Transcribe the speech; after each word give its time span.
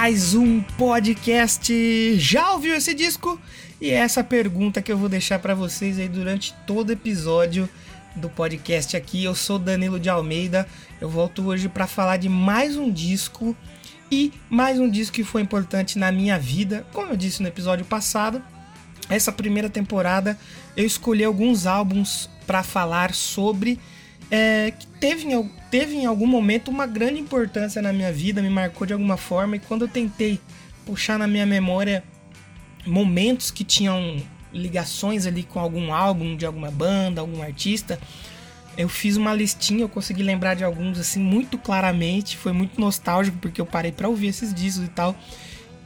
Mais 0.00 0.32
um 0.32 0.60
podcast. 0.60 2.16
Já 2.20 2.52
ouviu 2.52 2.76
esse 2.76 2.94
disco? 2.94 3.36
E 3.80 3.90
é 3.90 3.94
essa 3.94 4.22
pergunta 4.22 4.80
que 4.80 4.92
eu 4.92 4.96
vou 4.96 5.08
deixar 5.08 5.40
para 5.40 5.56
vocês 5.56 5.98
aí 5.98 6.08
durante 6.08 6.54
todo 6.68 6.90
o 6.90 6.92
episódio 6.92 7.68
do 8.14 8.28
podcast 8.28 8.96
aqui. 8.96 9.24
Eu 9.24 9.34
sou 9.34 9.58
Danilo 9.58 9.98
de 9.98 10.08
Almeida. 10.08 10.68
Eu 11.00 11.10
volto 11.10 11.44
hoje 11.44 11.68
para 11.68 11.88
falar 11.88 12.16
de 12.16 12.28
mais 12.28 12.76
um 12.76 12.92
disco 12.92 13.56
e 14.08 14.32
mais 14.48 14.78
um 14.78 14.88
disco 14.88 15.16
que 15.16 15.24
foi 15.24 15.42
importante 15.42 15.98
na 15.98 16.12
minha 16.12 16.38
vida. 16.38 16.86
Como 16.92 17.10
eu 17.10 17.16
disse 17.16 17.42
no 17.42 17.48
episódio 17.48 17.84
passado, 17.84 18.40
essa 19.08 19.32
primeira 19.32 19.68
temporada 19.68 20.38
eu 20.76 20.86
escolhi 20.86 21.24
alguns 21.24 21.66
álbuns 21.66 22.30
para 22.46 22.62
falar 22.62 23.12
sobre 23.12 23.80
é, 24.30 24.72
que 24.72 24.86
teve 24.86 25.32
em, 25.32 25.50
teve 25.70 25.96
em 25.96 26.06
algum 26.06 26.26
momento 26.26 26.70
uma 26.70 26.86
grande 26.86 27.20
importância 27.20 27.80
na 27.80 27.92
minha 27.92 28.12
vida, 28.12 28.42
me 28.42 28.50
marcou 28.50 28.86
de 28.86 28.92
alguma 28.92 29.16
forma, 29.16 29.56
e 29.56 29.58
quando 29.58 29.82
eu 29.82 29.88
tentei 29.88 30.40
puxar 30.84 31.18
na 31.18 31.26
minha 31.26 31.46
memória 31.46 32.02
momentos 32.86 33.50
que 33.50 33.64
tinham 33.64 34.22
ligações 34.52 35.26
ali 35.26 35.42
com 35.42 35.60
algum 35.60 35.92
álbum 35.92 36.36
de 36.36 36.46
alguma 36.46 36.70
banda, 36.70 37.20
algum 37.20 37.42
artista, 37.42 37.98
eu 38.76 38.88
fiz 38.88 39.16
uma 39.16 39.34
listinha, 39.34 39.80
eu 39.80 39.88
consegui 39.88 40.22
lembrar 40.22 40.54
de 40.54 40.64
alguns 40.64 40.98
assim 40.98 41.20
muito 41.20 41.58
claramente, 41.58 42.36
foi 42.36 42.52
muito 42.52 42.80
nostálgico 42.80 43.36
porque 43.38 43.60
eu 43.60 43.66
parei 43.66 43.92
para 43.92 44.08
ouvir 44.08 44.28
esses 44.28 44.54
discos 44.54 44.86
e 44.86 44.88
tal. 44.88 45.16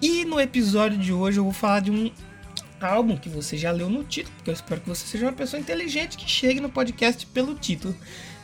E 0.00 0.24
no 0.24 0.40
episódio 0.40 0.98
de 0.98 1.12
hoje 1.12 1.38
eu 1.38 1.44
vou 1.44 1.52
falar 1.52 1.80
de 1.80 1.90
um 1.90 2.10
álbum 2.80 3.16
que 3.16 3.28
você 3.28 3.56
já 3.56 3.70
leu 3.70 3.88
no 3.88 4.04
título, 4.04 4.34
porque 4.36 4.50
eu 4.50 4.54
espero 4.54 4.80
que 4.80 4.88
você 4.88 5.06
seja 5.06 5.24
uma 5.24 5.32
pessoa 5.32 5.60
inteligente 5.60 6.16
que 6.16 6.28
chegue 6.28 6.60
no 6.60 6.68
podcast 6.68 7.24
pelo 7.26 7.54
título. 7.54 7.96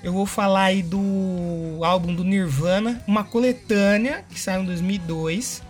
Eu 0.03 0.13
vou 0.13 0.27
falar 0.27 0.65
aí 0.65 0.83
do 0.83 1.81
álbum 1.83 2.15
do 2.15 2.23
Nirvana, 2.23 3.03
uma 3.07 3.25
coletânea 3.25 4.25
que 4.29 4.39
saiu 4.39 4.63
em 4.63 4.67
2002. 4.67 5.63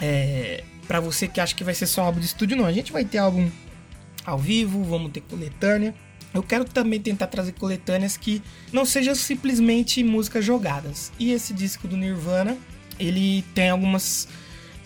É, 0.00 0.64
para 0.88 1.00
você 1.00 1.28
que 1.28 1.40
acha 1.40 1.54
que 1.54 1.62
vai 1.62 1.74
ser 1.74 1.86
só 1.86 2.02
álbum 2.02 2.20
de 2.20 2.26
estúdio, 2.26 2.56
não. 2.56 2.64
A 2.64 2.72
gente 2.72 2.92
vai 2.92 3.04
ter 3.04 3.18
álbum 3.18 3.50
ao 4.24 4.38
vivo, 4.38 4.82
vamos 4.84 5.12
ter 5.12 5.20
coletânea. 5.20 5.94
Eu 6.32 6.42
quero 6.42 6.64
também 6.64 6.98
tentar 6.98 7.26
trazer 7.26 7.52
coletâneas 7.52 8.16
que 8.16 8.42
não 8.72 8.84
sejam 8.84 9.14
simplesmente 9.14 10.02
músicas 10.02 10.44
jogadas. 10.44 11.12
E 11.18 11.30
esse 11.32 11.52
disco 11.52 11.86
do 11.86 11.96
Nirvana, 11.96 12.56
ele 12.98 13.44
tem 13.54 13.70
algumas 13.70 14.26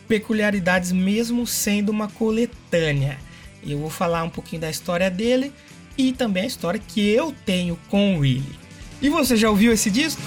peculiaridades 0.09 0.91
mesmo 0.91 1.47
sendo 1.47 1.91
uma 1.91 2.09
coletânea. 2.09 3.19
Eu 3.65 3.79
vou 3.79 3.91
falar 3.91 4.25
um 4.25 4.31
pouquinho 4.31 4.61
da 4.61 4.71
história 4.71 5.11
dele 5.11 5.53
e 5.97 6.13
também 6.13 6.45
a 6.45 6.47
história 6.47 6.81
que 6.81 7.01
eu 7.09 7.35
tenho 7.47 7.79
com 7.89 8.17
o 8.17 8.19
Willie. 8.21 8.68
E 9.01 9.09
você 9.09 9.37
já 9.37 9.49
ouviu 9.49 9.73
esse 9.73 9.91
disco? 9.91 10.21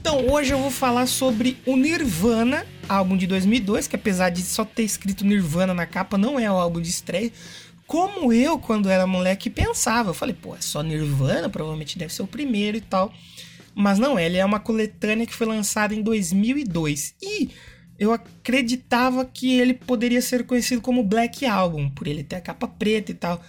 Então, 0.00 0.26
hoje 0.30 0.54
eu 0.54 0.58
vou 0.58 0.70
falar 0.70 1.06
sobre 1.06 1.58
o 1.66 1.76
Nirvana, 1.76 2.64
álbum 2.88 3.18
de 3.18 3.26
2002, 3.26 3.86
que 3.86 3.96
apesar 3.96 4.30
de 4.30 4.40
só 4.40 4.64
ter 4.64 4.84
escrito 4.84 5.26
Nirvana 5.26 5.74
na 5.74 5.84
capa, 5.84 6.16
não 6.16 6.40
é 6.40 6.50
o 6.50 6.54
álbum 6.54 6.80
de 6.80 6.88
estreia, 6.88 7.30
como 7.88 8.34
eu, 8.34 8.58
quando 8.58 8.90
era 8.90 9.06
moleque, 9.06 9.48
pensava. 9.48 10.10
Eu 10.10 10.14
falei, 10.14 10.36
pô, 10.38 10.54
é 10.54 10.60
só 10.60 10.82
Nirvana, 10.82 11.48
provavelmente 11.48 11.98
deve 11.98 12.12
ser 12.12 12.22
o 12.22 12.26
primeiro 12.26 12.76
e 12.76 12.82
tal. 12.82 13.10
Mas 13.74 13.98
não, 13.98 14.18
ele 14.18 14.36
é 14.36 14.44
uma 14.44 14.60
coletânea 14.60 15.26
que 15.26 15.34
foi 15.34 15.46
lançada 15.46 15.94
em 15.94 16.02
2002. 16.02 17.14
E 17.22 17.48
eu 17.98 18.12
acreditava 18.12 19.24
que 19.24 19.58
ele 19.58 19.72
poderia 19.72 20.20
ser 20.20 20.44
conhecido 20.44 20.82
como 20.82 21.02
Black 21.02 21.46
Album, 21.46 21.88
por 21.88 22.06
ele 22.06 22.22
ter 22.22 22.36
a 22.36 22.40
capa 22.42 22.68
preta 22.68 23.10
e 23.10 23.14
tal. 23.14 23.42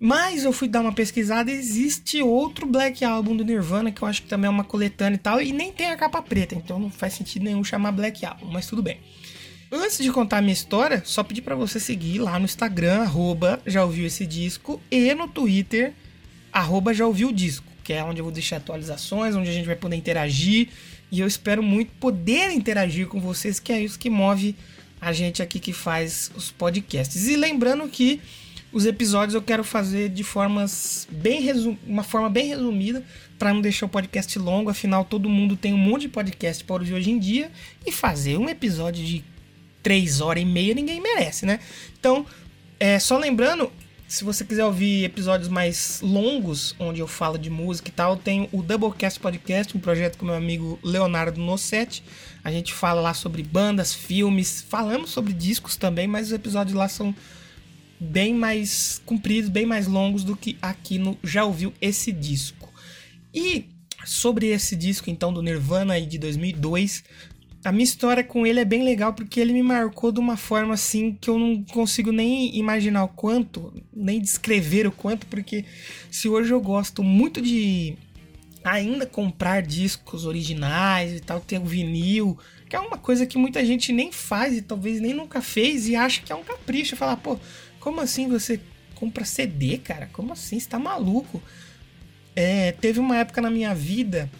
Mas 0.00 0.44
eu 0.44 0.52
fui 0.52 0.66
dar 0.66 0.80
uma 0.80 0.92
pesquisada 0.92 1.48
existe 1.48 2.20
outro 2.20 2.66
Black 2.66 3.04
Album 3.04 3.36
do 3.36 3.44
Nirvana, 3.44 3.92
que 3.92 4.02
eu 4.02 4.08
acho 4.08 4.22
que 4.22 4.28
também 4.28 4.48
é 4.48 4.50
uma 4.50 4.64
coletânea 4.64 5.14
e 5.14 5.18
tal, 5.18 5.40
e 5.40 5.52
nem 5.52 5.72
tem 5.72 5.86
a 5.86 5.96
capa 5.96 6.20
preta, 6.20 6.56
então 6.56 6.80
não 6.80 6.90
faz 6.90 7.14
sentido 7.14 7.44
nenhum 7.44 7.62
chamar 7.62 7.92
Black 7.92 8.26
Album, 8.26 8.46
mas 8.50 8.66
tudo 8.66 8.82
bem. 8.82 8.98
Antes 9.76 9.98
de 9.98 10.12
contar 10.12 10.38
a 10.38 10.40
minha 10.40 10.52
história, 10.52 11.02
só 11.04 11.24
pedir 11.24 11.42
para 11.42 11.56
você 11.56 11.80
seguir 11.80 12.20
lá 12.20 12.38
no 12.38 12.44
Instagram, 12.44 13.00
arroba 13.00 13.60
já 13.66 13.84
ouviu 13.84 14.06
esse 14.06 14.24
disco, 14.24 14.80
e 14.88 15.12
no 15.16 15.26
Twitter, 15.26 15.92
arroba 16.52 16.94
já 16.94 17.04
ouviu 17.04 17.30
o 17.30 17.32
disco, 17.32 17.66
que 17.82 17.92
é 17.92 18.04
onde 18.04 18.20
eu 18.20 18.24
vou 18.24 18.32
deixar 18.32 18.58
atualizações, 18.58 19.34
onde 19.34 19.50
a 19.50 19.52
gente 19.52 19.66
vai 19.66 19.74
poder 19.74 19.96
interagir, 19.96 20.68
e 21.10 21.18
eu 21.18 21.26
espero 21.26 21.60
muito 21.60 21.90
poder 21.98 22.52
interagir 22.52 23.08
com 23.08 23.18
vocês, 23.18 23.58
que 23.58 23.72
é 23.72 23.82
isso 23.82 23.98
que 23.98 24.08
move 24.08 24.54
a 25.00 25.12
gente 25.12 25.42
aqui 25.42 25.58
que 25.58 25.72
faz 25.72 26.30
os 26.36 26.52
podcasts. 26.52 27.26
E 27.26 27.34
lembrando 27.34 27.88
que 27.88 28.20
os 28.72 28.86
episódios 28.86 29.34
eu 29.34 29.42
quero 29.42 29.64
fazer 29.64 30.08
de 30.08 30.22
formas 30.22 31.08
bem 31.10 31.50
uma 31.84 32.04
forma 32.04 32.30
bem 32.30 32.46
resumida 32.46 33.04
para 33.36 33.52
não 33.52 33.60
deixar 33.60 33.86
o 33.86 33.88
podcast 33.88 34.38
longo, 34.38 34.70
afinal 34.70 35.04
todo 35.04 35.28
mundo 35.28 35.56
tem 35.56 35.74
um 35.74 35.78
monte 35.78 36.02
de 36.02 36.10
podcast 36.10 36.62
para 36.62 36.76
ouvir 36.76 36.94
hoje 36.94 37.10
em 37.10 37.18
dia 37.18 37.50
e 37.84 37.90
fazer 37.90 38.38
um 38.38 38.48
episódio 38.48 39.04
de 39.04 39.33
três 39.84 40.20
horas 40.20 40.42
e 40.42 40.46
meia 40.46 40.74
ninguém 40.74 41.00
merece, 41.00 41.46
né? 41.46 41.60
Então, 42.00 42.26
é, 42.80 42.98
só 42.98 43.18
lembrando, 43.18 43.70
se 44.08 44.24
você 44.24 44.44
quiser 44.44 44.64
ouvir 44.64 45.04
episódios 45.04 45.48
mais 45.48 46.00
longos, 46.02 46.74
onde 46.78 47.00
eu 47.00 47.06
falo 47.06 47.38
de 47.38 47.50
música 47.50 47.90
e 47.90 47.92
tal, 47.92 48.16
tem 48.16 48.48
o 48.50 48.62
Doublecast 48.62 49.20
Podcast, 49.20 49.76
um 49.76 49.80
projeto 49.80 50.16
com 50.16 50.24
meu 50.24 50.34
amigo 50.34 50.78
Leonardo 50.82 51.40
Nossetti. 51.40 52.02
A 52.42 52.50
gente 52.50 52.72
fala 52.72 53.00
lá 53.00 53.12
sobre 53.12 53.42
bandas, 53.42 53.92
filmes, 53.94 54.64
falamos 54.68 55.10
sobre 55.10 55.32
discos 55.32 55.76
também, 55.76 56.08
mas 56.08 56.28
os 56.28 56.32
episódios 56.32 56.74
lá 56.74 56.88
são 56.88 57.14
bem 58.00 58.34
mais 58.34 59.00
compridos, 59.04 59.50
bem 59.50 59.66
mais 59.66 59.86
longos 59.86 60.24
do 60.24 60.36
que 60.36 60.56
aqui 60.60 60.98
no 60.98 61.16
Já 61.22 61.44
Ouviu 61.44 61.72
Esse 61.80 62.10
Disco. 62.10 62.72
E 63.32 63.68
sobre 64.04 64.48
esse 64.48 64.76
disco 64.76 65.10
então 65.10 65.32
do 65.32 65.42
Nirvana 65.42 65.94
aí 65.94 66.06
de 66.06 66.18
2002, 66.18 67.04
a 67.64 67.72
minha 67.72 67.84
história 67.84 68.22
com 68.22 68.46
ele 68.46 68.60
é 68.60 68.64
bem 68.64 68.84
legal 68.84 69.14
porque 69.14 69.40
ele 69.40 69.54
me 69.54 69.62
marcou 69.62 70.12
de 70.12 70.20
uma 70.20 70.36
forma 70.36 70.74
assim 70.74 71.16
que 71.18 71.30
eu 71.30 71.38
não 71.38 71.64
consigo 71.64 72.12
nem 72.12 72.54
imaginar 72.56 73.04
o 73.04 73.08
quanto, 73.08 73.72
nem 73.90 74.20
descrever 74.20 74.86
o 74.86 74.92
quanto, 74.92 75.26
porque 75.26 75.64
se 76.10 76.28
hoje 76.28 76.52
eu 76.52 76.60
gosto 76.60 77.02
muito 77.02 77.40
de 77.40 77.96
ainda 78.62 79.06
comprar 79.06 79.62
discos 79.62 80.26
originais 80.26 81.14
e 81.14 81.20
tal, 81.20 81.40
ter 81.40 81.58
o 81.58 81.64
vinil, 81.64 82.38
que 82.68 82.76
é 82.76 82.80
uma 82.80 82.98
coisa 82.98 83.24
que 83.24 83.38
muita 83.38 83.64
gente 83.64 83.92
nem 83.92 84.12
faz 84.12 84.56
e 84.56 84.62
talvez 84.62 85.00
nem 85.00 85.14
nunca 85.14 85.40
fez 85.40 85.88
e 85.88 85.96
acha 85.96 86.20
que 86.20 86.30
é 86.30 86.34
um 86.34 86.44
capricho. 86.44 86.96
Falar, 86.96 87.16
pô, 87.16 87.38
como 87.80 88.00
assim 88.00 88.28
você 88.28 88.60
compra 88.94 89.24
CD, 89.24 89.78
cara? 89.78 90.08
Como 90.12 90.34
assim? 90.34 90.60
Você 90.60 90.68
tá 90.68 90.78
maluco? 90.78 91.42
É, 92.36 92.72
teve 92.72 93.00
uma 93.00 93.16
época 93.16 93.40
na 93.40 93.50
minha 93.50 93.74
vida 93.74 94.30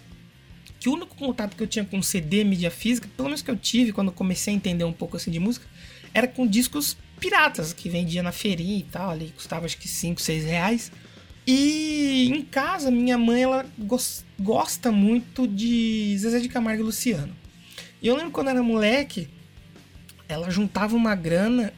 que 0.84 0.88
o 0.90 0.92
único 0.92 1.16
contato 1.16 1.56
que 1.56 1.62
eu 1.62 1.66
tinha 1.66 1.82
com 1.82 2.02
CD, 2.02 2.44
mídia 2.44 2.70
física, 2.70 3.08
pelo 3.16 3.28
menos 3.28 3.40
que 3.40 3.50
eu 3.50 3.56
tive 3.56 3.90
quando 3.90 4.12
comecei 4.12 4.52
a 4.52 4.56
entender 4.56 4.84
um 4.84 4.92
pouco 4.92 5.16
assim 5.16 5.30
de 5.30 5.40
música, 5.40 5.66
era 6.12 6.28
com 6.28 6.46
discos 6.46 6.94
piratas 7.18 7.72
que 7.72 7.88
vendia 7.88 8.22
na 8.22 8.32
feirinha 8.32 8.80
e 8.80 8.82
tal, 8.82 9.08
ali 9.08 9.32
custava 9.34 9.64
acho 9.64 9.78
que 9.78 9.88
5, 9.88 10.20
6 10.20 10.44
reais. 10.44 10.92
E 11.46 12.30
em 12.30 12.42
casa, 12.42 12.90
minha 12.90 13.16
mãe 13.16 13.44
ela 13.44 13.64
gosta 14.38 14.92
muito 14.92 15.48
de 15.48 16.14
Zezé 16.18 16.38
de 16.38 16.50
Camargo 16.50 16.82
e 16.82 16.84
Luciano. 16.84 17.34
E 18.02 18.06
eu 18.06 18.14
lembro 18.14 18.30
quando 18.30 18.50
era 18.50 18.62
moleque, 18.62 19.30
ela 20.28 20.50
juntava 20.50 20.94
uma 20.94 21.14
grana 21.14 21.72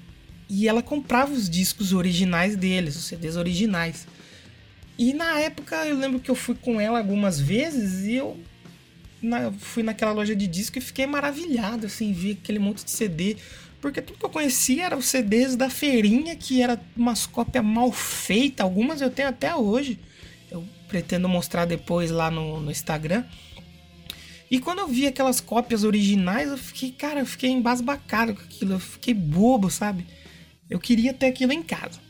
e 0.49 0.67
ela 0.67 0.82
comprava 0.82 1.32
os 1.32 1.49
discos 1.49 1.93
originais 1.93 2.56
deles, 2.56 2.97
os 2.97 3.05
CDs 3.05 3.37
originais. 3.37 4.05
E 4.99 5.12
na 5.12 5.38
época 5.38 5.87
eu 5.87 5.97
lembro 5.97 6.19
que 6.19 6.29
eu 6.29 6.35
fui 6.35 6.56
com 6.56 6.81
ela 6.81 6.99
algumas 6.99 7.38
vezes 7.38 8.05
e 8.05 8.14
eu 8.14 8.37
na, 9.26 9.52
fui 9.52 9.82
naquela 9.82 10.12
loja 10.12 10.34
de 10.34 10.46
disco 10.46 10.78
e 10.78 10.81
fiquei 10.81 11.06
maravilhado, 11.06 11.87
assim, 11.87 12.12
ver 12.12 12.38
aquele 12.43 12.58
monte 12.58 12.84
de 12.84 12.90
CD. 12.90 13.37
Porque 13.81 14.00
tudo 14.00 14.19
que 14.19 14.25
eu 14.25 14.31
conhecia 14.31 14.87
eram 14.87 14.99
os 14.99 15.06
CDs 15.06 15.55
da 15.55 15.69
feirinha, 15.69 16.34
que 16.34 16.62
era 16.62 16.81
umas 16.96 17.26
cópias 17.26 17.64
mal 17.64 17.93
feitas. 17.93 18.64
Algumas 18.64 19.00
eu 19.00 19.11
tenho 19.11 19.28
até 19.28 19.55
hoje. 19.55 19.99
Eu 20.50 20.64
pretendo 20.88 21.28
mostrar 21.28 21.67
depois 21.67 22.11
lá 22.11 22.31
no, 22.31 22.61
no 22.61 22.70
Instagram. 22.70 23.25
E 24.50 24.58
quando 24.61 24.78
eu 24.78 24.88
vi 24.88 25.06
aquelas 25.06 25.40
cópias 25.40 25.84
originais, 25.84 26.49
eu 26.49 26.56
fiquei, 26.56 26.90
cara, 26.93 27.20
eu 27.20 27.26
fiquei 27.26 27.50
embasbacado 27.50 28.34
com 28.34 28.43
aquilo. 28.43 28.75
Eu 28.75 28.81
fiquei 28.81 29.12
bobo, 29.12 29.70
sabe? 29.70 30.06
Eu 30.70 30.78
queria 30.78 31.12
ter 31.12 31.26
aquilo 31.26 31.52
em 31.52 31.62
casa. 31.62 32.00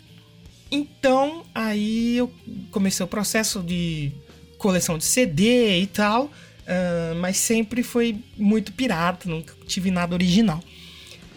Então, 0.71 1.45
aí 1.55 2.17
eu 2.17 2.33
comecei 2.71 3.05
o 3.05 3.09
processo 3.09 3.63
de 3.63 4.13
coleção 4.59 4.99
de 4.99 5.05
CD 5.05 5.81
e 5.81 5.87
tal. 5.87 6.31
Uh, 6.67 7.15
mas 7.21 7.37
sempre 7.37 7.83
foi 7.85 8.19
muito 8.37 8.73
pirata, 8.73 9.29
nunca 9.29 9.55
tive 9.67 9.91
nada 9.91 10.15
original. 10.15 10.61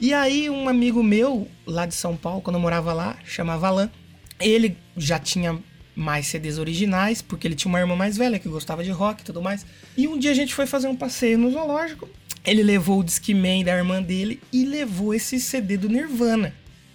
E 0.01 0.13
aí 0.13 0.49
um 0.49 0.67
amigo 0.67 1.03
meu, 1.03 1.47
lá 1.67 1.85
de 1.85 1.93
São 1.93 2.15
Paulo, 2.15 2.41
quando 2.41 2.55
eu 2.55 2.61
morava 2.61 2.93
lá, 2.93 3.17
chamava 3.25 3.67
Alan, 3.67 3.91
ele 4.39 4.75
já 4.97 5.19
tinha 5.19 5.59
mais 5.95 6.27
CDs 6.27 6.57
originais, 6.57 7.21
porque 7.21 7.47
ele 7.47 7.55
tinha 7.55 7.69
uma 7.69 7.79
irmã 7.79 7.95
mais 7.95 8.17
velha 8.17 8.39
que 8.39 8.47
gostava 8.47 8.83
de 8.83 8.89
rock 8.89 9.21
e 9.21 9.25
tudo 9.25 9.41
mais. 9.41 9.65
E 9.95 10.07
um 10.07 10.17
dia 10.17 10.31
a 10.31 10.33
gente 10.33 10.55
foi 10.55 10.65
fazer 10.65 10.87
um 10.87 10.95
passeio 10.95 11.37
no 11.37 11.51
zoológico, 11.51 12.09
ele 12.45 12.63
levou 12.63 12.99
o 12.99 13.03
Discman 13.03 13.63
da 13.63 13.75
irmã 13.75 14.01
dele 14.01 14.41
e 14.51 14.65
levou 14.65 15.13
esse 15.13 15.39
CD 15.39 15.77
do 15.77 15.89
Nirvana. 15.89 16.53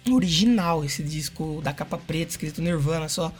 Original, 0.09 0.83
esse 0.83 1.01
disco 1.01 1.61
da 1.63 1.73
capa 1.73 1.97
preta, 1.97 2.31
escrito 2.31 2.61
Nirvana 2.61 3.07
só. 3.07 3.33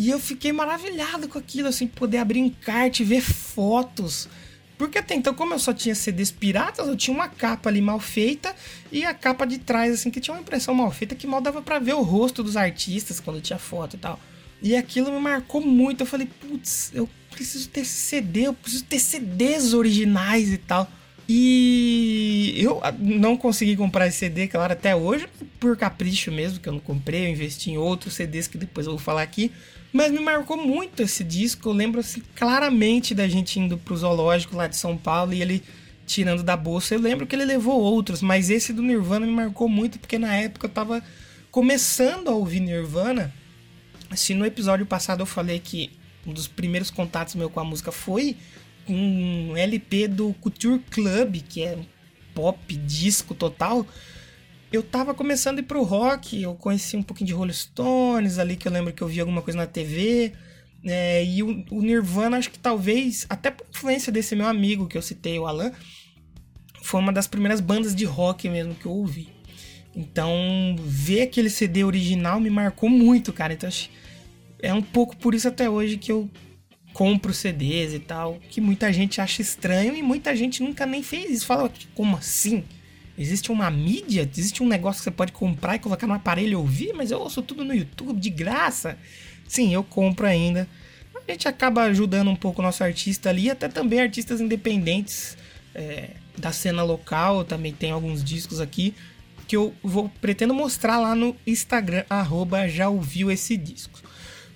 E 0.00 0.08
eu 0.08 0.18
fiquei 0.18 0.50
maravilhado 0.50 1.28
com 1.28 1.38
aquilo, 1.38 1.68
assim, 1.68 1.86
poder 1.86 2.16
abrir 2.16 2.38
encarte, 2.38 3.04
ver 3.04 3.20
fotos. 3.20 4.30
Porque 4.78 4.96
até 4.96 5.14
então, 5.14 5.34
como 5.34 5.52
eu 5.52 5.58
só 5.58 5.74
tinha 5.74 5.94
CDs 5.94 6.30
piratas, 6.30 6.88
eu 6.88 6.96
tinha 6.96 7.14
uma 7.14 7.28
capa 7.28 7.68
ali 7.68 7.82
mal 7.82 8.00
feita 8.00 8.56
e 8.90 9.04
a 9.04 9.12
capa 9.12 9.46
de 9.46 9.58
trás, 9.58 9.92
assim, 9.92 10.10
que 10.10 10.18
tinha 10.18 10.32
uma 10.32 10.40
impressão 10.40 10.72
mal 10.72 10.90
feita 10.90 11.14
que 11.14 11.26
mal 11.26 11.42
dava 11.42 11.60
para 11.60 11.78
ver 11.78 11.92
o 11.92 12.00
rosto 12.00 12.42
dos 12.42 12.56
artistas 12.56 13.20
quando 13.20 13.42
tinha 13.42 13.58
foto 13.58 13.96
e 13.96 13.98
tal. 13.98 14.18
E 14.62 14.74
aquilo 14.74 15.12
me 15.12 15.20
marcou 15.20 15.60
muito. 15.60 16.00
Eu 16.00 16.06
falei, 16.06 16.26
putz, 16.26 16.90
eu 16.94 17.06
preciso 17.30 17.68
ter 17.68 17.84
CD, 17.84 18.46
eu 18.46 18.54
preciso 18.54 18.84
ter 18.84 19.00
CDs 19.00 19.74
originais 19.74 20.50
e 20.50 20.56
tal. 20.56 20.90
E 21.32 22.54
eu 22.56 22.82
não 22.98 23.36
consegui 23.36 23.76
comprar 23.76 24.08
esse 24.08 24.18
CD, 24.18 24.48
claro, 24.48 24.72
até 24.72 24.96
hoje, 24.96 25.28
por 25.60 25.76
capricho 25.76 26.32
mesmo, 26.32 26.58
que 26.58 26.68
eu 26.68 26.72
não 26.72 26.80
comprei, 26.80 27.26
eu 27.26 27.30
investi 27.30 27.70
em 27.70 27.78
outros 27.78 28.14
CDs 28.14 28.48
que 28.48 28.58
depois 28.58 28.84
eu 28.84 28.94
vou 28.94 28.98
falar 28.98 29.22
aqui. 29.22 29.52
Mas 29.92 30.10
me 30.10 30.18
marcou 30.18 30.56
muito 30.56 31.04
esse 31.04 31.22
disco. 31.22 31.68
Eu 31.68 31.72
lembro 31.72 32.00
assim, 32.00 32.20
claramente 32.34 33.14
da 33.14 33.28
gente 33.28 33.60
indo 33.60 33.78
pro 33.78 33.96
zoológico 33.96 34.56
lá 34.56 34.66
de 34.66 34.74
São 34.76 34.96
Paulo 34.96 35.32
e 35.32 35.40
ele 35.40 35.62
tirando 36.04 36.42
da 36.42 36.56
bolsa. 36.56 36.96
Eu 36.96 37.00
lembro 37.00 37.24
que 37.28 37.36
ele 37.36 37.44
levou 37.44 37.80
outros, 37.80 38.20
mas 38.22 38.50
esse 38.50 38.72
do 38.72 38.82
Nirvana 38.82 39.24
me 39.24 39.32
marcou 39.32 39.68
muito, 39.68 40.00
porque 40.00 40.18
na 40.18 40.34
época 40.34 40.66
eu 40.66 40.70
tava 40.70 41.00
começando 41.52 42.26
a 42.26 42.32
ouvir 42.32 42.58
Nirvana. 42.58 43.32
Se 44.16 44.34
no 44.34 44.44
episódio 44.44 44.84
passado 44.84 45.20
eu 45.20 45.26
falei 45.26 45.60
que 45.60 45.92
um 46.26 46.32
dos 46.32 46.48
primeiros 46.48 46.90
contatos 46.90 47.36
meu 47.36 47.48
com 47.48 47.60
a 47.60 47.64
música 47.64 47.92
foi 47.92 48.36
um 48.90 49.56
LP 49.56 50.08
do 50.08 50.32
Couture 50.34 50.80
Club, 50.90 51.36
que 51.48 51.62
é 51.62 51.78
pop, 52.34 52.76
disco 52.76 53.34
total, 53.34 53.86
eu 54.72 54.82
tava 54.82 55.14
começando 55.14 55.58
a 55.58 55.60
ir 55.60 55.64
pro 55.64 55.82
rock, 55.82 56.40
eu 56.40 56.54
conheci 56.54 56.96
um 56.96 57.02
pouquinho 57.02 57.26
de 57.28 57.32
Rolling 57.32 57.52
Stones 57.52 58.38
ali, 58.38 58.56
que 58.56 58.68
eu 58.68 58.72
lembro 58.72 58.92
que 58.92 59.02
eu 59.02 59.08
vi 59.08 59.20
alguma 59.20 59.42
coisa 59.42 59.58
na 59.58 59.66
TV, 59.66 60.32
é, 60.84 61.24
e 61.24 61.42
o, 61.42 61.64
o, 61.70 61.82
Nirvana, 61.82 62.38
acho 62.38 62.50
que 62.50 62.58
talvez, 62.58 63.26
até 63.28 63.50
por 63.50 63.66
influência 63.68 64.12
desse 64.12 64.34
meu 64.36 64.46
amigo 64.46 64.86
que 64.86 64.96
eu 64.96 65.02
citei, 65.02 65.38
o 65.38 65.46
Alan, 65.46 65.72
foi 66.82 67.00
uma 67.00 67.12
das 67.12 67.26
primeiras 67.26 67.60
bandas 67.60 67.94
de 67.94 68.04
rock 68.04 68.48
mesmo 68.48 68.74
que 68.74 68.86
eu 68.86 68.92
ouvi. 68.92 69.28
Então, 69.94 70.76
ver 70.78 71.22
aquele 71.22 71.50
CD 71.50 71.84
original 71.84 72.40
me 72.40 72.48
marcou 72.48 72.88
muito, 72.88 73.32
cara. 73.32 73.52
Então, 73.52 73.68
é 74.60 74.72
um 74.72 74.82
pouco 74.82 75.16
por 75.16 75.34
isso 75.34 75.48
até 75.48 75.68
hoje 75.68 75.96
que 75.96 76.12
eu 76.12 76.30
compro 77.00 77.32
CDs 77.32 77.94
e 77.94 77.98
tal, 77.98 78.38
que 78.50 78.60
muita 78.60 78.92
gente 78.92 79.22
acha 79.22 79.40
estranho 79.40 79.96
e 79.96 80.02
muita 80.02 80.36
gente 80.36 80.62
nunca 80.62 80.84
nem 80.84 81.02
fez 81.02 81.30
isso. 81.30 81.46
Fala, 81.46 81.72
como 81.94 82.14
assim? 82.14 82.62
Existe 83.16 83.50
uma 83.50 83.70
mídia? 83.70 84.28
Existe 84.30 84.62
um 84.62 84.68
negócio 84.68 85.00
que 85.00 85.04
você 85.04 85.10
pode 85.10 85.32
comprar 85.32 85.76
e 85.76 85.78
colocar 85.78 86.06
no 86.06 86.12
aparelho 86.12 86.52
e 86.52 86.56
ouvir? 86.56 86.92
Mas 86.92 87.10
eu 87.10 87.18
ouço 87.18 87.40
tudo 87.40 87.64
no 87.64 87.74
YouTube, 87.74 88.20
de 88.20 88.28
graça. 88.28 88.98
Sim, 89.48 89.72
eu 89.72 89.82
compro 89.82 90.26
ainda. 90.26 90.68
A 91.26 91.32
gente 91.32 91.48
acaba 91.48 91.84
ajudando 91.84 92.28
um 92.28 92.36
pouco 92.36 92.60
o 92.60 92.62
nosso 92.62 92.84
artista 92.84 93.30
ali, 93.30 93.48
até 93.48 93.66
também 93.66 93.98
artistas 93.98 94.38
independentes 94.38 95.38
é, 95.74 96.10
da 96.36 96.52
cena 96.52 96.82
local. 96.82 97.46
Também 97.46 97.72
tem 97.72 97.92
alguns 97.92 98.22
discos 98.22 98.60
aqui 98.60 98.92
que 99.48 99.56
eu 99.56 99.74
vou 99.82 100.10
pretendo 100.20 100.52
mostrar 100.52 100.98
lá 100.98 101.14
no 101.14 101.34
Instagram, 101.46 102.04
arroba 102.10 102.68
já 102.68 102.90
ouviu 102.90 103.30
esse 103.30 103.56
disco. 103.56 104.09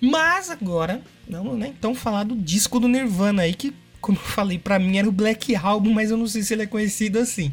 Mas 0.05 0.51
agora, 0.51 1.01
vamos 1.27 1.59
né, 1.59 1.73
então 1.77 1.95
falar 1.95 2.25
do 2.25 2.37
disco 2.37 2.79
do 2.79 2.87
Nirvana 2.87 3.43
aí, 3.43 3.55
que, 3.55 3.73
como 4.03 4.19
eu 4.19 4.23
falei, 4.23 4.59
para 4.59 4.79
mim 4.79 4.99
era 4.99 5.09
o 5.09 5.12
Black 5.12 5.56
Album, 5.56 5.95
mas 5.95 6.11
eu 6.11 6.19
não 6.19 6.27
sei 6.27 6.43
se 6.43 6.53
ele 6.53 6.65
é 6.65 6.67
conhecido 6.67 7.19
assim. 7.19 7.51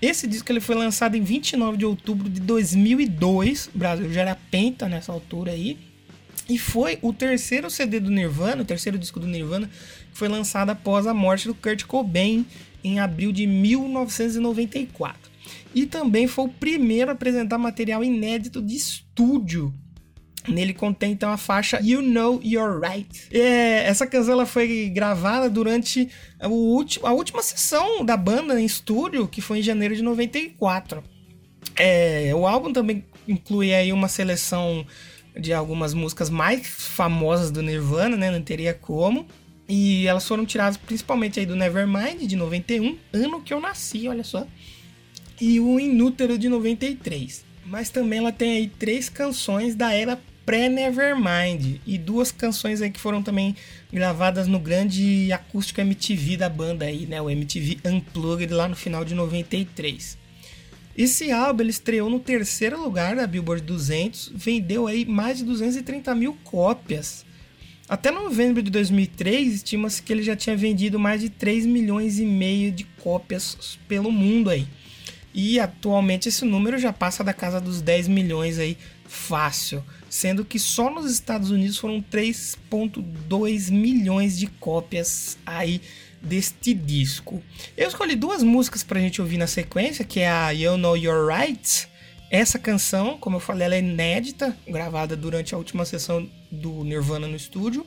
Esse 0.00 0.28
disco 0.28 0.52
ele 0.52 0.60
foi 0.60 0.76
lançado 0.76 1.16
em 1.16 1.22
29 1.22 1.76
de 1.76 1.84
outubro 1.84 2.28
de 2.28 2.40
2002, 2.40 3.70
o 3.74 3.78
Brasil 3.78 4.12
já 4.12 4.20
era 4.20 4.36
penta 4.36 4.88
nessa 4.88 5.10
altura 5.10 5.50
aí, 5.50 5.76
e 6.48 6.56
foi 6.56 7.00
o 7.02 7.12
terceiro 7.12 7.68
CD 7.68 7.98
do 7.98 8.10
Nirvana, 8.10 8.62
o 8.62 8.64
terceiro 8.64 8.96
disco 8.96 9.18
do 9.18 9.26
Nirvana, 9.26 9.68
que 10.12 10.16
foi 10.16 10.28
lançado 10.28 10.70
após 10.70 11.04
a 11.04 11.12
morte 11.12 11.48
do 11.48 11.54
Kurt 11.54 11.84
Cobain 11.84 12.46
em 12.84 13.00
abril 13.00 13.32
de 13.32 13.44
1994. 13.44 15.32
E 15.74 15.84
também 15.84 16.28
foi 16.28 16.44
o 16.44 16.48
primeiro 16.48 17.10
a 17.10 17.14
apresentar 17.14 17.58
material 17.58 18.04
inédito 18.04 18.62
de 18.62 18.76
estúdio 18.76 19.74
Nele 20.48 20.74
contém 20.74 21.12
então 21.12 21.30
a 21.30 21.36
faixa 21.36 21.80
You 21.82 22.02
Know 22.02 22.40
You're 22.42 22.80
Right. 22.80 23.28
É, 23.30 23.86
essa 23.86 24.06
canção 24.06 24.32
ela 24.32 24.46
foi 24.46 24.90
gravada 24.92 25.48
durante 25.48 26.08
o 26.42 26.74
último, 26.74 27.06
a 27.06 27.12
última 27.12 27.42
sessão 27.42 28.04
da 28.04 28.16
banda 28.16 28.60
em 28.60 28.64
estúdio, 28.64 29.28
que 29.28 29.40
foi 29.40 29.60
em 29.60 29.62
janeiro 29.62 29.94
de 29.94 30.02
94. 30.02 31.02
É, 31.76 32.32
o 32.34 32.46
álbum 32.46 32.72
também 32.72 33.04
inclui 33.26 33.72
aí 33.72 33.92
uma 33.92 34.08
seleção 34.08 34.84
de 35.38 35.52
algumas 35.52 35.94
músicas 35.94 36.28
mais 36.28 36.66
famosas 36.66 37.50
do 37.50 37.62
Nirvana, 37.62 38.16
né? 38.16 38.30
Não 38.30 38.42
teria 38.42 38.74
como. 38.74 39.26
E 39.68 40.06
elas 40.06 40.26
foram 40.26 40.44
tiradas 40.44 40.76
principalmente 40.76 41.40
aí 41.40 41.46
do 41.46 41.56
Nevermind 41.56 42.26
de 42.26 42.36
91, 42.36 42.98
ano 43.12 43.40
que 43.40 43.54
eu 43.54 43.60
nasci, 43.60 44.08
olha 44.08 44.24
só. 44.24 44.46
E 45.40 45.60
o 45.60 45.80
Inútero 45.80 46.36
de 46.36 46.48
93. 46.48 47.44
Mas 47.64 47.88
também 47.88 48.18
ela 48.18 48.32
tem 48.32 48.56
aí 48.56 48.68
três 48.68 49.08
canções 49.08 49.74
da 49.74 49.92
era 49.94 50.20
pré-Nevermind 50.44 51.80
e 51.86 51.98
duas 51.98 52.32
canções 52.32 52.82
aí 52.82 52.90
que 52.90 53.00
foram 53.00 53.22
também 53.22 53.54
gravadas 53.92 54.46
no 54.46 54.58
grande 54.58 55.32
acústico 55.32 55.80
MTV 55.80 56.36
da 56.36 56.48
banda 56.48 56.84
aí, 56.84 57.06
né, 57.06 57.20
o 57.20 57.30
MTV 57.30 57.78
Unplugged 57.84 58.52
lá 58.52 58.68
no 58.68 58.76
final 58.76 59.04
de 59.04 59.14
93. 59.14 60.18
Esse 60.96 61.32
álbum 61.32 61.62
ele 61.62 61.70
estreou 61.70 62.10
no 62.10 62.20
terceiro 62.20 62.80
lugar 62.80 63.16
da 63.16 63.26
Billboard 63.26 63.64
200, 63.64 64.32
vendeu 64.34 64.86
aí 64.86 65.06
mais 65.06 65.38
de 65.38 65.44
230 65.44 66.14
mil 66.14 66.36
cópias. 66.44 67.24
Até 67.88 68.10
novembro 68.10 68.62
de 68.62 68.70
2003, 68.70 69.54
estima-se 69.54 70.02
que 70.02 70.12
ele 70.12 70.22
já 70.22 70.36
tinha 70.36 70.56
vendido 70.56 70.98
mais 70.98 71.20
de 71.20 71.30
3 71.30 71.66
milhões 71.66 72.18
e 72.18 72.26
meio 72.26 72.70
de 72.70 72.84
cópias 72.84 73.78
pelo 73.88 74.12
mundo 74.12 74.50
aí. 74.50 74.66
E 75.34 75.58
atualmente 75.58 76.28
esse 76.28 76.44
número 76.44 76.78
já 76.78 76.92
passa 76.92 77.24
da 77.24 77.32
casa 77.32 77.60
dos 77.60 77.80
10 77.80 78.08
milhões 78.08 78.58
aí 78.58 78.76
fácil, 79.04 79.82
sendo 80.12 80.44
que 80.44 80.58
só 80.58 80.90
nos 80.90 81.10
Estados 81.10 81.50
Unidos 81.50 81.78
foram 81.78 82.04
3.2 82.12 83.70
milhões 83.70 84.38
de 84.38 84.46
cópias 84.46 85.38
aí 85.46 85.80
deste 86.20 86.74
disco. 86.74 87.42
Eu 87.74 87.88
escolhi 87.88 88.14
duas 88.14 88.42
músicas 88.42 88.82
pra 88.82 89.00
gente 89.00 89.22
ouvir 89.22 89.38
na 89.38 89.46
sequência, 89.46 90.04
que 90.04 90.20
é 90.20 90.28
a 90.28 90.50
You 90.50 90.76
Know 90.76 90.98
You're 90.98 91.34
Right. 91.34 91.88
Essa 92.30 92.58
canção, 92.58 93.16
como 93.16 93.36
eu 93.36 93.40
falei, 93.40 93.64
ela 93.64 93.74
é 93.74 93.78
inédita, 93.78 94.54
gravada 94.68 95.16
durante 95.16 95.54
a 95.54 95.58
última 95.58 95.86
sessão 95.86 96.28
do 96.50 96.84
Nirvana 96.84 97.26
no 97.26 97.34
estúdio, 97.34 97.86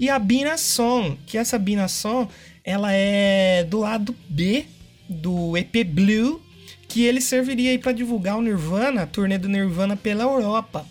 e 0.00 0.08
a 0.08 0.18
Bina 0.18 0.56
Song, 0.56 1.18
que 1.26 1.36
essa 1.36 1.58
Bina 1.58 1.88
Song, 1.88 2.26
ela 2.64 2.90
é 2.90 3.64
do 3.64 3.80
lado 3.80 4.16
B 4.30 4.64
do 5.06 5.54
EP 5.58 5.84
Blue 5.86 6.42
que 6.88 7.04
ele 7.04 7.20
serviria 7.20 7.78
para 7.78 7.92
divulgar 7.92 8.38
o 8.38 8.42
Nirvana, 8.42 9.02
a 9.02 9.06
turnê 9.06 9.36
do 9.36 9.46
Nirvana 9.46 9.94
pela 9.94 10.24
Europa. 10.24 10.86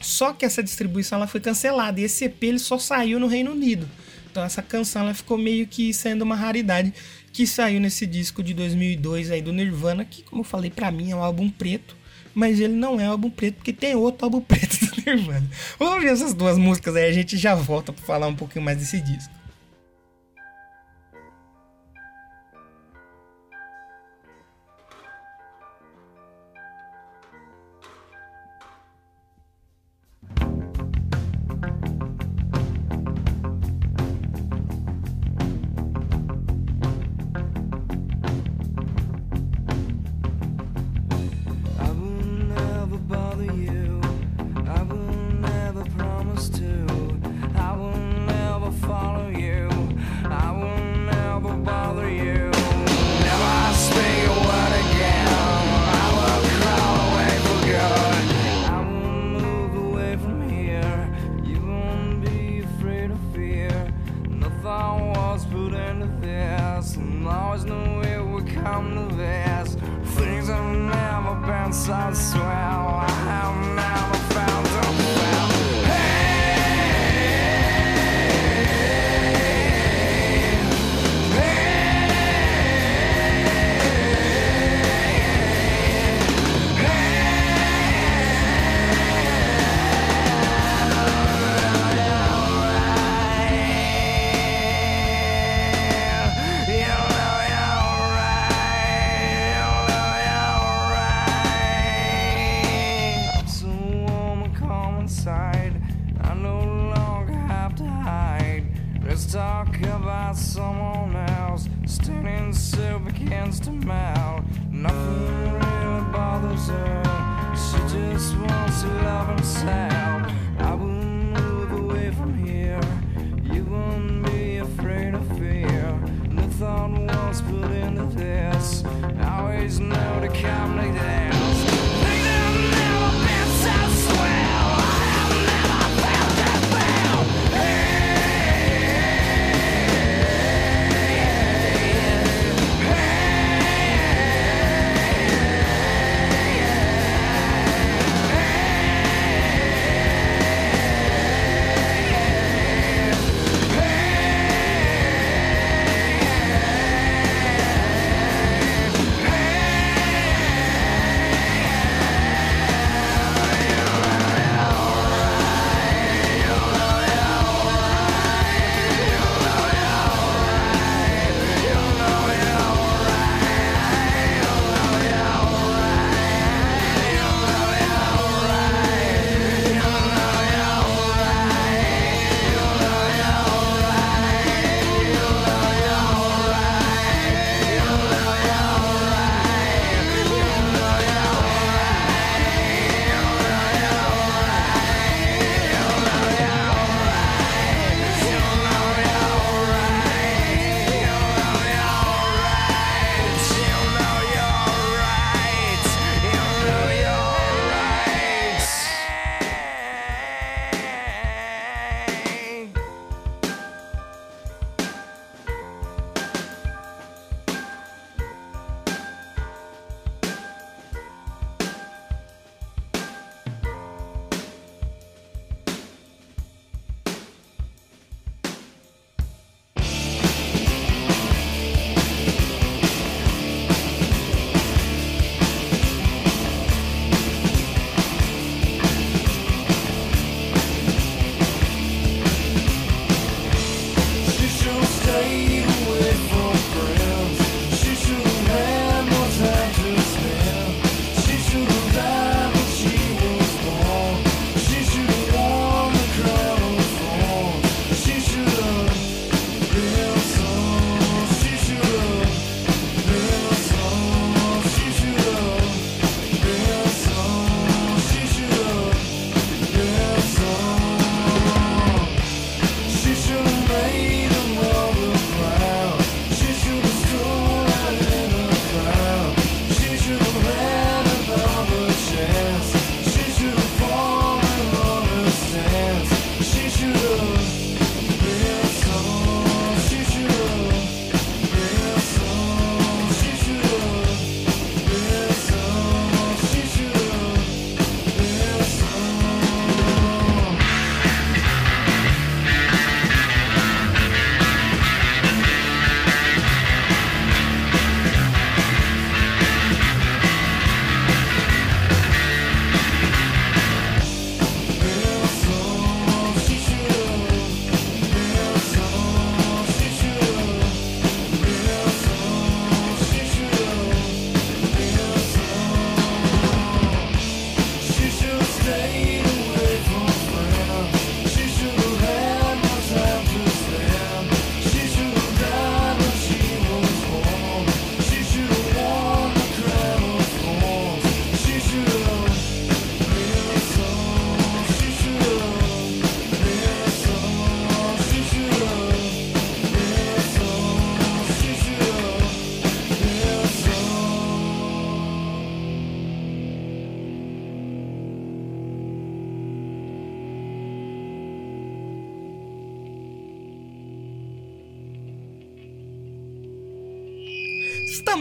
Só 0.00 0.32
que 0.32 0.44
essa 0.44 0.62
distribuição 0.62 1.18
ela 1.18 1.26
foi 1.26 1.40
cancelada 1.40 2.00
e 2.00 2.04
esse 2.04 2.24
EP 2.24 2.42
ele 2.42 2.58
só 2.58 2.78
saiu 2.78 3.20
no 3.20 3.26
Reino 3.26 3.52
Unido. 3.52 3.88
Então 4.30 4.42
essa 4.42 4.62
canção 4.62 5.02
ela 5.02 5.14
ficou 5.14 5.36
meio 5.36 5.66
que 5.66 5.92
sendo 5.92 6.22
uma 6.22 6.34
raridade 6.34 6.94
que 7.32 7.46
saiu 7.46 7.80
nesse 7.80 8.06
disco 8.06 8.42
de 8.42 8.54
2002 8.54 9.30
aí 9.30 9.42
do 9.42 9.52
Nirvana, 9.52 10.04
que 10.04 10.22
como 10.22 10.40
eu 10.40 10.44
falei 10.44 10.70
para 10.70 10.90
mim 10.90 11.10
é 11.10 11.16
um 11.16 11.22
álbum 11.22 11.50
preto, 11.50 11.96
mas 12.34 12.60
ele 12.60 12.74
não 12.74 12.98
é 12.98 13.08
um 13.08 13.12
álbum 13.12 13.30
preto 13.30 13.56
porque 13.56 13.72
tem 13.72 13.94
outro 13.94 14.24
álbum 14.24 14.40
preto 14.42 14.86
do 14.86 15.02
Nirvana. 15.04 15.48
Vamos 15.78 15.94
ouvir 15.94 16.08
essas 16.08 16.32
duas 16.32 16.56
músicas 16.56 16.96
aí, 16.96 17.08
a 17.08 17.12
gente 17.12 17.36
já 17.36 17.54
volta 17.54 17.92
para 17.92 18.04
falar 18.04 18.26
um 18.26 18.36
pouquinho 18.36 18.64
mais 18.64 18.78
desse 18.78 19.00
disco. 19.00 19.39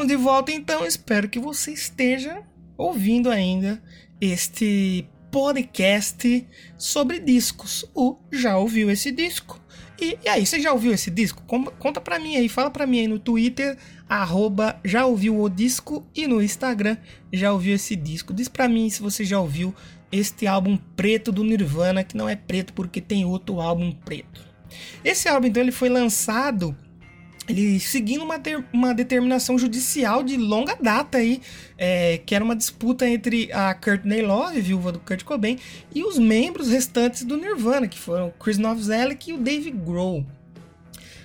De 0.09 0.15
volta 0.15 0.51
então, 0.51 0.87
espero 0.87 1.29
que 1.29 1.37
você 1.37 1.71
esteja 1.71 2.41
ouvindo 2.75 3.29
ainda 3.29 3.79
este 4.19 5.07
podcast 5.29 6.47
sobre 6.75 7.19
discos. 7.19 7.85
O 7.93 8.17
já 8.31 8.57
ouviu 8.57 8.89
esse 8.89 9.11
disco? 9.11 9.61
E, 10.01 10.17
e 10.25 10.27
aí, 10.27 10.47
você 10.47 10.59
já 10.59 10.73
ouviu 10.73 10.91
esse 10.93 11.11
disco? 11.11 11.43
Conta 11.77 12.01
pra 12.01 12.17
mim 12.17 12.37
aí, 12.37 12.49
fala 12.49 12.71
pra 12.71 12.87
mim 12.87 13.01
aí 13.01 13.07
no 13.07 13.19
Twitter, 13.19 13.77
arroba 14.09 14.79
já 14.83 15.05
ouviu 15.05 15.39
o 15.39 15.47
disco 15.47 16.03
e 16.15 16.25
no 16.25 16.41
Instagram 16.41 16.97
já 17.31 17.53
ouviu 17.53 17.75
esse 17.75 17.95
disco. 17.95 18.33
Diz 18.33 18.47
pra 18.47 18.67
mim 18.67 18.89
se 18.89 19.03
você 19.03 19.23
já 19.23 19.39
ouviu 19.39 19.75
este 20.11 20.47
álbum 20.47 20.75
preto 20.95 21.31
do 21.31 21.43
Nirvana, 21.43 22.03
que 22.03 22.17
não 22.17 22.27
é 22.27 22.35
preto 22.35 22.73
porque 22.73 22.99
tem 22.99 23.25
outro 23.25 23.61
álbum 23.61 23.91
preto. 23.91 24.43
Esse 25.05 25.29
álbum 25.29 25.45
então 25.45 25.61
ele 25.61 25.71
foi 25.71 25.87
lançado 25.87 26.75
ele 27.49 27.79
seguindo 27.79 28.23
uma, 28.23 28.37
ter, 28.37 28.63
uma 28.71 28.93
determinação 28.93 29.57
judicial 29.57 30.23
de 30.23 30.37
longa 30.37 30.75
data 30.75 31.17
aí, 31.17 31.41
é, 31.77 32.19
que 32.25 32.35
era 32.35 32.43
uma 32.43 32.55
disputa 32.55 33.09
entre 33.09 33.51
a 33.51 33.73
Courtney 33.73 34.21
Love, 34.21 34.61
viúva 34.61 34.91
do 34.91 34.99
Kurt 34.99 35.23
Cobain, 35.23 35.57
e 35.93 36.03
os 36.03 36.19
membros 36.19 36.69
restantes 36.69 37.23
do 37.23 37.37
Nirvana, 37.37 37.87
que 37.87 37.97
foram 37.97 38.27
o 38.27 38.31
Chris 38.31 38.57
Novoselic 38.57 39.29
e 39.29 39.33
o 39.33 39.37
Dave 39.37 39.71
Grohl. 39.71 40.25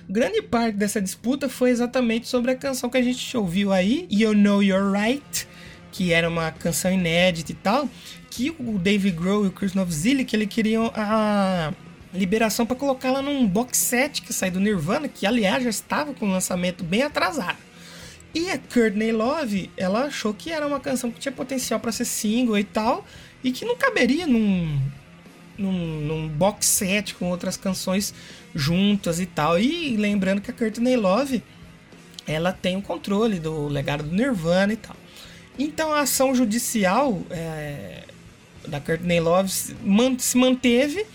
Grande 0.09 0.41
parte 0.41 0.77
dessa 0.77 1.01
disputa 1.01 1.47
foi 1.49 1.69
exatamente 1.69 2.27
sobre 2.27 2.51
a 2.51 2.55
canção 2.55 2.89
que 2.89 2.97
a 2.97 3.01
gente 3.01 3.37
ouviu 3.37 3.71
aí, 3.71 4.07
You 4.11 4.33
Know 4.33 4.61
You're 4.61 4.91
Right, 4.91 5.47
que 5.91 6.11
era 6.11 6.27
uma 6.27 6.51
canção 6.51 6.91
inédita 6.91 7.51
e 7.51 7.55
tal, 7.55 7.89
que 8.29 8.49
o 8.59 8.77
Dave 8.77 9.11
Grohl 9.11 9.45
e 9.45 9.47
o 9.47 9.51
Chris 9.51 9.73
Novoselic 9.73 10.35
ele 10.35 10.45
queriam 10.45 10.91
a 10.95 11.71
liberação 12.15 12.65
para 12.65 12.75
colocá-la 12.75 13.21
num 13.21 13.47
box 13.47 13.77
set 13.77 14.21
que 14.21 14.33
saiu 14.33 14.53
do 14.53 14.59
Nirvana, 14.59 15.07
que 15.07 15.25
aliás 15.25 15.63
já 15.63 15.69
estava 15.69 16.13
com 16.13 16.25
o 16.25 16.31
lançamento 16.31 16.83
bem 16.83 17.03
atrasado. 17.03 17.57
E 18.33 18.49
a 18.49 18.57
Courtney 18.57 19.13
Love, 19.13 19.69
ela 19.77 20.05
achou 20.05 20.33
que 20.33 20.51
era 20.51 20.67
uma 20.67 20.79
canção 20.79 21.09
que 21.09 21.19
tinha 21.19 21.31
potencial 21.31 21.79
para 21.79 21.91
ser 21.91 22.03
single 22.03 22.57
e 22.57 22.63
tal, 22.63 23.05
e 23.43 23.51
que 23.51 23.63
não 23.63 23.77
caberia 23.77 24.27
num, 24.27 24.77
num, 25.57 26.01
num, 26.01 26.27
box 26.27 26.65
set 26.65 27.15
com 27.15 27.29
outras 27.29 27.55
canções 27.55 28.13
juntas 28.53 29.19
e 29.19 29.25
tal. 29.25 29.57
E 29.57 29.95
lembrando 29.95 30.41
que 30.41 30.51
a 30.51 30.53
Courtney 30.53 30.97
Love, 30.97 31.41
ela 32.27 32.51
tem 32.51 32.75
o 32.75 32.81
controle 32.81 33.39
do 33.39 33.67
legado 33.67 34.03
do 34.03 34.13
Nirvana 34.13 34.73
e 34.73 34.77
tal. 34.77 34.95
Então 35.57 35.93
a 35.93 36.01
ação 36.01 36.35
judicial 36.35 37.21
é, 37.29 38.03
da 38.67 38.81
Courtney 38.81 39.21
Love 39.21 39.49
se 39.49 40.37
manteve 40.37 41.05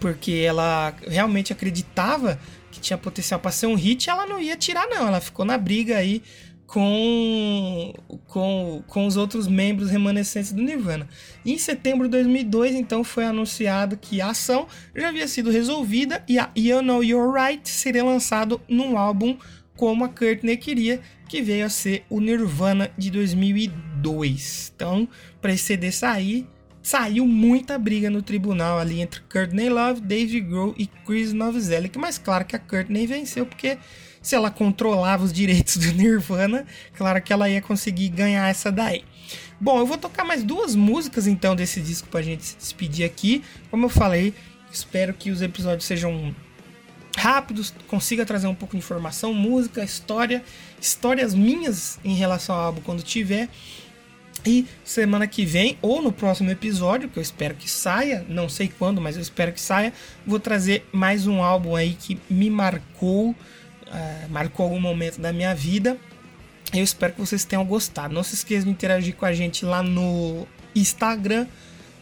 porque 0.00 0.32
ela 0.32 0.94
realmente 1.06 1.52
acreditava 1.52 2.38
que 2.70 2.80
tinha 2.80 2.98
potencial 2.98 3.38
para 3.38 3.50
ser 3.50 3.66
um 3.66 3.74
hit, 3.74 4.10
ela 4.10 4.26
não 4.26 4.40
ia 4.40 4.56
tirar 4.56 4.86
não, 4.88 5.06
ela 5.06 5.20
ficou 5.20 5.44
na 5.44 5.56
briga 5.56 5.96
aí 5.96 6.22
com, 6.66 7.92
com, 8.26 8.82
com 8.86 9.06
os 9.06 9.16
outros 9.16 9.46
membros 9.46 9.90
remanescentes 9.90 10.52
do 10.52 10.62
Nirvana. 10.62 11.08
Em 11.44 11.58
setembro 11.58 12.06
de 12.08 12.12
2002, 12.12 12.74
então, 12.74 13.04
foi 13.04 13.24
anunciado 13.24 13.96
que 13.96 14.20
a 14.20 14.30
ação 14.30 14.66
já 14.94 15.08
havia 15.08 15.28
sido 15.28 15.50
resolvida 15.50 16.24
e 16.26 16.38
a 16.38 16.50
You 16.56 16.82
Know 16.82 17.04
You're 17.04 17.32
Right 17.32 17.68
seria 17.68 18.04
lançado 18.04 18.60
num 18.68 18.98
álbum 18.98 19.36
como 19.76 20.04
a 20.04 20.08
Courtney 20.08 20.56
queria, 20.56 21.00
que 21.28 21.42
veio 21.42 21.66
a 21.66 21.68
ser 21.68 22.04
o 22.08 22.20
Nirvana 22.20 22.90
de 22.96 23.10
2002. 23.10 24.72
Então, 24.74 25.08
para 25.40 25.52
esse 25.52 25.64
CD 25.64 25.90
sair, 25.90 26.46
saiu 26.84 27.26
muita 27.26 27.78
briga 27.78 28.10
no 28.10 28.20
tribunal 28.20 28.78
ali 28.78 29.00
entre 29.00 29.22
Courtney 29.22 29.70
Love, 29.70 30.02
Dave 30.02 30.38
Grohl 30.38 30.74
e 30.76 30.86
Chris 30.86 31.32
Novoselic, 31.32 31.98
mas 31.98 32.18
claro 32.18 32.44
que 32.44 32.54
a 32.54 32.58
Courtney 32.58 33.06
venceu 33.06 33.46
porque 33.46 33.78
se 34.20 34.34
ela 34.34 34.50
controlava 34.50 35.24
os 35.24 35.32
direitos 35.32 35.78
do 35.80 35.92
Nirvana, 35.92 36.66
claro 36.94 37.22
que 37.22 37.32
ela 37.32 37.48
ia 37.48 37.62
conseguir 37.62 38.10
ganhar 38.10 38.48
essa 38.50 38.70
daí. 38.70 39.02
Bom, 39.58 39.78
eu 39.78 39.86
vou 39.86 39.96
tocar 39.96 40.24
mais 40.24 40.44
duas 40.44 40.74
músicas 40.74 41.26
então 41.26 41.56
desse 41.56 41.80
disco 41.80 42.06
pra 42.08 42.20
gente 42.20 42.44
se 42.44 42.56
despedir 42.56 43.06
aqui. 43.06 43.42
Como 43.70 43.86
eu 43.86 43.88
falei, 43.88 44.34
espero 44.70 45.14
que 45.14 45.30
os 45.30 45.40
episódios 45.40 45.86
sejam 45.86 46.34
rápidos, 47.16 47.72
consiga 47.88 48.26
trazer 48.26 48.46
um 48.46 48.54
pouco 48.54 48.72
de 48.72 48.78
informação, 48.78 49.32
música, 49.32 49.82
história, 49.82 50.44
histórias 50.78 51.32
minhas 51.32 51.98
em 52.04 52.14
relação 52.14 52.54
ao 52.54 52.66
álbum 52.66 52.82
quando 52.82 53.02
tiver. 53.02 53.48
E 54.46 54.66
semana 54.84 55.26
que 55.26 55.46
vem, 55.46 55.78
ou 55.80 56.02
no 56.02 56.12
próximo 56.12 56.50
episódio, 56.50 57.08
que 57.08 57.18
eu 57.18 57.22
espero 57.22 57.54
que 57.54 57.70
saia, 57.70 58.26
não 58.28 58.48
sei 58.48 58.68
quando, 58.68 59.00
mas 59.00 59.16
eu 59.16 59.22
espero 59.22 59.52
que 59.52 59.60
saia, 59.60 59.92
vou 60.26 60.38
trazer 60.38 60.86
mais 60.92 61.26
um 61.26 61.42
álbum 61.42 61.74
aí 61.74 61.94
que 61.94 62.20
me 62.28 62.50
marcou, 62.50 63.30
uh, 63.30 64.28
marcou 64.28 64.64
algum 64.64 64.80
momento 64.80 65.18
da 65.18 65.32
minha 65.32 65.54
vida. 65.54 65.96
Eu 66.74 66.84
espero 66.84 67.14
que 67.14 67.20
vocês 67.20 67.44
tenham 67.44 67.64
gostado. 67.64 68.12
Não 68.12 68.22
se 68.22 68.34
esqueça 68.34 68.64
de 68.64 68.70
interagir 68.70 69.14
com 69.14 69.24
a 69.24 69.32
gente 69.32 69.64
lá 69.64 69.82
no 69.82 70.46
Instagram, 70.74 71.46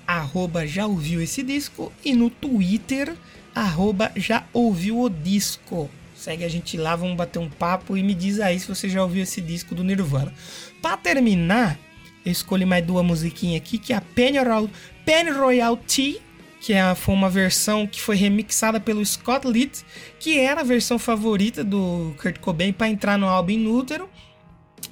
arroba 0.04 0.66
já 0.66 0.84
ouviu 0.86 1.22
esse 1.22 1.44
disco, 1.44 1.92
e 2.04 2.12
no 2.12 2.28
Twitter, 2.28 3.14
arroba 3.54 4.10
já 4.16 4.44
ouviu 4.52 5.00
o 5.00 5.08
disco. 5.08 5.88
Segue 6.16 6.44
a 6.44 6.48
gente 6.48 6.76
lá, 6.76 6.96
vamos 6.96 7.16
bater 7.16 7.38
um 7.38 7.48
papo 7.48 7.96
e 7.96 8.02
me 8.02 8.14
diz 8.14 8.40
aí 8.40 8.58
se 8.58 8.66
você 8.66 8.88
já 8.88 9.02
ouviu 9.02 9.22
esse 9.22 9.40
disco 9.40 9.74
do 9.74 9.84
Nirvana. 9.84 10.32
Para 10.80 10.96
terminar, 10.96 11.78
eu 12.24 12.32
escolhi 12.32 12.64
mais 12.64 12.84
duas 12.84 13.04
musiquinhas 13.04 13.60
aqui, 13.60 13.78
que 13.78 13.92
é 13.92 13.96
a 13.96 14.00
Penny 14.00 14.38
Royal, 14.38 14.70
Penny 15.04 15.30
Royal 15.30 15.76
Tea, 15.76 16.20
que 16.60 16.72
é, 16.72 16.94
foi 16.94 17.14
uma 17.14 17.28
versão 17.28 17.86
que 17.86 18.00
foi 18.00 18.14
remixada 18.14 18.78
pelo 18.78 19.04
Scott 19.04 19.48
Litt, 19.48 19.84
que 20.20 20.38
era 20.38 20.60
a 20.60 20.64
versão 20.64 20.98
favorita 20.98 21.64
do 21.64 22.14
Kurt 22.20 22.38
Cobain 22.38 22.72
para 22.72 22.88
entrar 22.88 23.18
no 23.18 23.26
álbum 23.26 23.52
Inútero. 23.52 24.08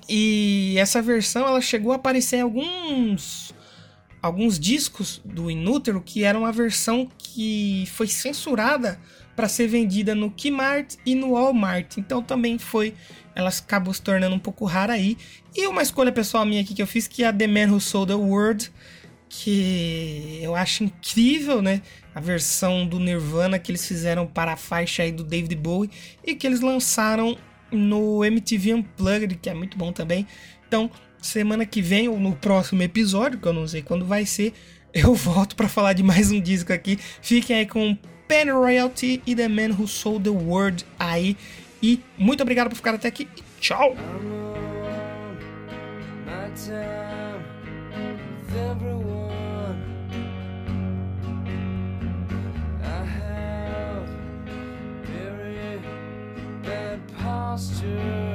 E 0.09 0.75
essa 0.77 1.01
versão 1.01 1.47
ela 1.47 1.61
chegou 1.61 1.93
a 1.93 1.97
aparecer 1.97 2.39
em 2.39 2.41
alguns 2.41 3.55
alguns 4.21 4.59
discos 4.59 5.21
do 5.25 5.51
Inútero, 5.51 6.03
que 6.03 6.25
era 6.25 6.39
uma 6.39 6.53
versão 6.53 7.09
que 7.17 7.85
foi 7.95 8.07
censurada 8.07 9.01
para 9.35 9.49
ser 9.49 9.69
vendida 9.69 10.15
no 10.15 10.31
Kmart 10.31 10.97
e 11.07 11.15
no 11.15 11.33
Walmart. 11.33 11.97
Então 11.97 12.23
também 12.23 12.59
foi 12.59 12.95
ela 13.35 13.49
acabou 13.49 13.93
se 13.93 14.03
tornando 14.03 14.35
um 14.35 14.39
pouco 14.39 14.65
rara 14.65 14.95
aí. 14.95 15.17
E 15.57 15.67
uma 15.67 15.83
escolha 15.83 16.13
pessoal 16.13 16.45
minha 16.45 16.63
aqui 16.63 16.75
que 16.75 16.83
eu 16.83 16.87
fiz, 16.87 17.07
que 17.07 17.23
é 17.23 17.29
a 17.29 17.33
The 17.33 17.47
Man 17.47 17.73
Who 17.73 17.81
Sold 17.81 18.13
the 18.13 18.19
World, 18.19 18.71
que 19.29 20.41
eu 20.43 20.55
acho 20.55 20.85
incrível, 20.85 21.63
né? 21.63 21.83
A 22.15 22.21
versão 22.21 22.87
do 22.87 22.99
Nirvana 22.99 23.59
que 23.59 23.71
eles 23.71 23.87
fizeram 23.87 24.27
para 24.27 24.53
a 24.53 24.57
faixa 24.57 25.05
aí 25.05 25.13
do 25.13 25.23
David 25.23 25.55
Bowie 25.55 25.91
e 26.27 26.35
que 26.35 26.47
eles 26.47 26.61
lançaram 26.61 27.39
no 27.71 28.25
MTV 28.25 28.75
Unplugged, 28.75 29.37
que 29.37 29.49
é 29.49 29.55
muito 29.55 29.79
bom 29.79 29.93
também. 29.93 30.27
Então, 30.67 30.91
semana 31.23 31.65
que 31.65 31.81
vem 31.81 32.09
ou 32.09 32.19
no 32.19 32.35
próximo 32.35 32.83
episódio, 32.83 33.39
que 33.39 33.47
eu 33.47 33.53
não 33.53 33.67
sei 33.67 33.83
quando 33.83 34.05
vai 34.05 34.27
ser, 34.27 34.53
eu 34.93 35.15
volto 35.15 35.55
para 35.55 35.69
falar 35.69 35.93
de 35.93 36.03
mais 36.03 36.31
um 36.33 36.41
disco 36.41 36.73
aqui. 36.73 36.99
Fiquem 37.23 37.57
aí 37.57 37.67
com 37.67 37.97
Penny 38.27 38.51
Royalty 38.51 39.23
e 39.27 39.35
The 39.35 39.49
Man 39.49 39.75
Who 39.79 39.87
Sold 39.87 40.25
the 40.25 40.31
World 40.31 40.85
aí. 40.99 41.37
E 41.83 42.01
muito 42.19 42.43
obrigado 42.43 42.69
por 42.69 42.77
ficar 42.77 42.95
até 42.95 43.09
aqui 43.09 43.29
tchau! 43.61 43.95
posture 57.61 58.30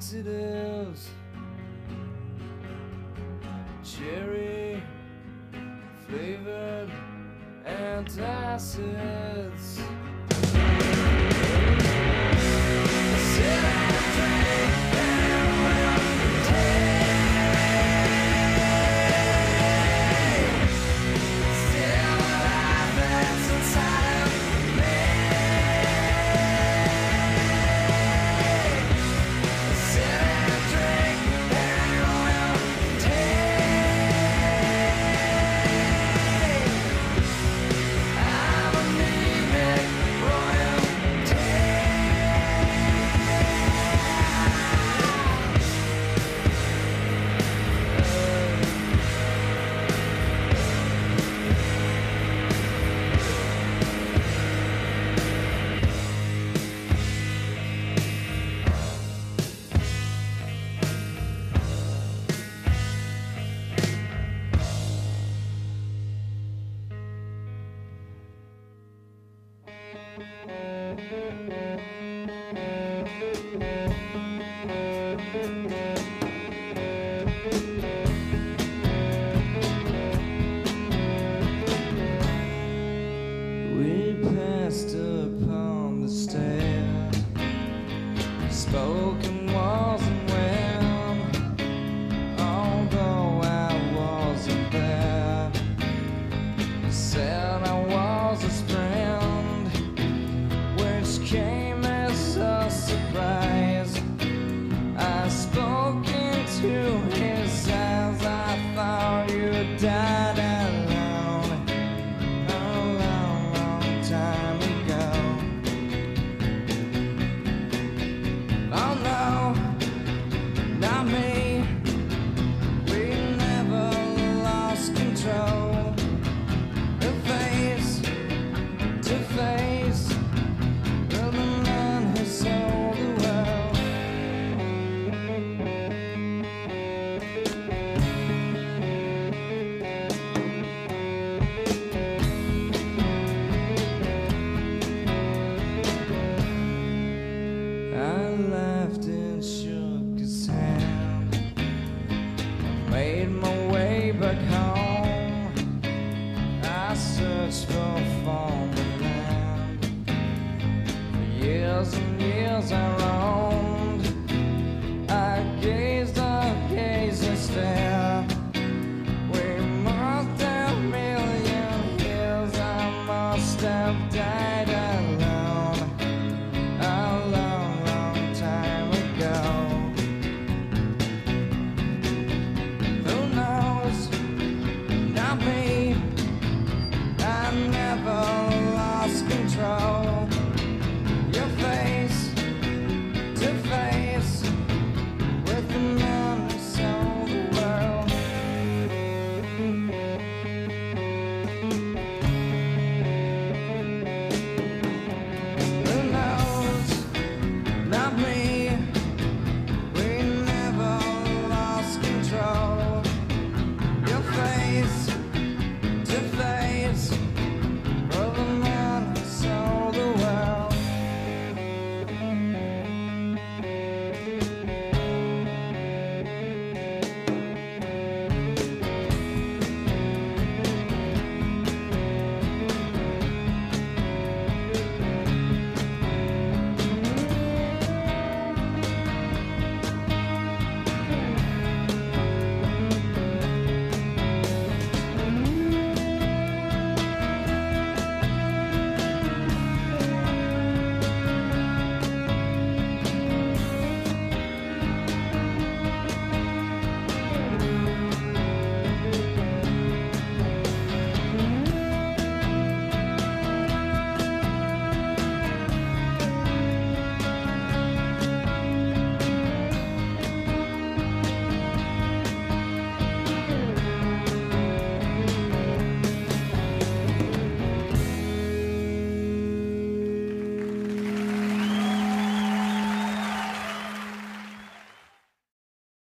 laxatives, 0.00 1.10
cherry 3.84 4.82
flavored 6.06 6.90
antacids. 7.66 8.30